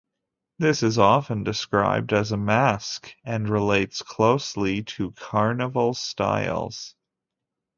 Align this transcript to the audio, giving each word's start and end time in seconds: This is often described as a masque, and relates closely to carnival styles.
This 0.57 0.81
is 0.81 0.97
often 0.97 1.43
described 1.43 2.11
as 2.11 2.31
a 2.31 2.37
masque, 2.37 3.13
and 3.23 3.47
relates 3.47 4.01
closely 4.01 4.81
to 4.81 5.11
carnival 5.11 5.93
styles. 5.93 6.95